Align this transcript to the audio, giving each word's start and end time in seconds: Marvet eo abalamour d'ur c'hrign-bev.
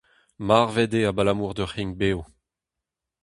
Marvet 0.47 0.91
eo 0.99 1.07
abalamour 1.11 1.53
d'ur 1.55 1.71
c'hrign-bev. 1.73 2.19